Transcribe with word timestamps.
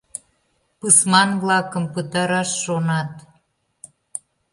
Пысман-влакым 0.79 1.83
пытараш 1.93 2.49
шонат. 2.63 3.11